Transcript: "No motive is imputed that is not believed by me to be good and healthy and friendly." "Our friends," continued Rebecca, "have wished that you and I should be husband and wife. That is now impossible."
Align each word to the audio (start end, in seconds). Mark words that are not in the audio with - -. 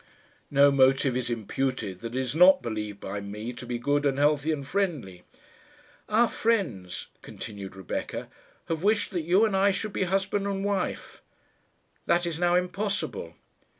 "No 0.49 0.71
motive 0.71 1.15
is 1.15 1.29
imputed 1.29 1.99
that 1.99 2.15
is 2.15 2.33
not 2.35 2.63
believed 2.63 2.99
by 2.99 3.21
me 3.21 3.53
to 3.53 3.67
be 3.67 3.77
good 3.77 4.03
and 4.03 4.17
healthy 4.17 4.51
and 4.51 4.65
friendly." 4.65 5.21
"Our 6.09 6.27
friends," 6.27 7.05
continued 7.21 7.75
Rebecca, 7.75 8.27
"have 8.67 8.81
wished 8.81 9.11
that 9.11 9.21
you 9.21 9.45
and 9.45 9.55
I 9.55 9.69
should 9.69 9.93
be 9.93 10.05
husband 10.05 10.47
and 10.47 10.65
wife. 10.65 11.21
That 12.07 12.25
is 12.25 12.39
now 12.39 12.55
impossible." 12.55 13.35